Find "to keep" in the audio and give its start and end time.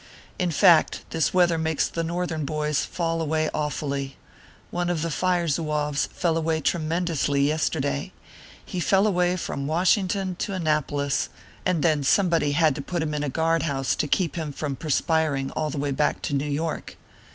13.97-14.37